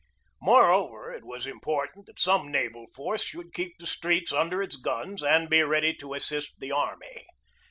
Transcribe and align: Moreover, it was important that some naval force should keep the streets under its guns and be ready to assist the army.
Moreover, 0.41 1.13
it 1.13 1.23
was 1.23 1.45
important 1.45 2.07
that 2.07 2.17
some 2.17 2.51
naval 2.51 2.87
force 2.87 3.21
should 3.21 3.53
keep 3.53 3.77
the 3.77 3.85
streets 3.85 4.33
under 4.33 4.59
its 4.63 4.75
guns 4.77 5.21
and 5.21 5.47
be 5.47 5.61
ready 5.61 5.93
to 5.97 6.15
assist 6.15 6.53
the 6.59 6.71
army. 6.71 7.27